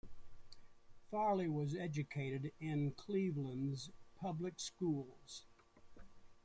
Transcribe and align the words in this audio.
Farley 1.11 1.47
was 1.47 1.75
educated 1.75 2.51
in 2.59 2.91
Cleveland's 2.93 3.91
public 4.19 4.59
schools. 4.59 5.45